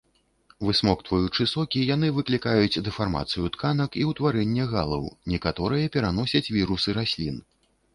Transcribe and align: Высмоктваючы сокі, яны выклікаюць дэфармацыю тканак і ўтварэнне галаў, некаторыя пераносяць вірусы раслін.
Высмоктваючы 0.69 1.47
сокі, 1.51 1.83
яны 1.95 2.09
выклікаюць 2.17 2.81
дэфармацыю 2.89 3.45
тканак 3.59 4.01
і 4.01 4.09
ўтварэнне 4.15 4.69
галаў, 4.75 5.03
некаторыя 5.37 5.85
пераносяць 5.99 6.49
вірусы 6.63 6.89
раслін. 7.03 7.43